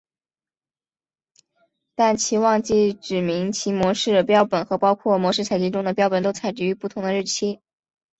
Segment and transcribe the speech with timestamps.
[1.93, 7.59] 但其忘记指明其模式标本和包括模式采集中的标本都采集于不同的日期。